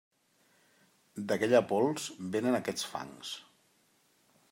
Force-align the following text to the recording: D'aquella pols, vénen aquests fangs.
D'aquella 1.33 1.61
pols, 1.73 2.09
vénen 2.37 2.61
aquests 2.63 2.91
fangs. 2.97 3.39